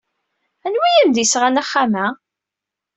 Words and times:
Anwa 0.65 0.85
ay 0.89 0.97
am-d-yesɣan 1.03 1.61
axxam-a? 1.61 2.05